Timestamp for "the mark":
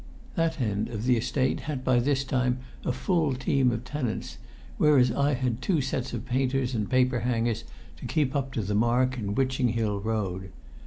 8.63-9.19